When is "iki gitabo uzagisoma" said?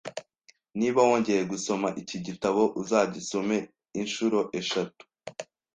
2.01-3.55